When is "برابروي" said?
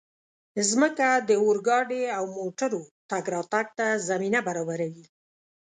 4.47-5.05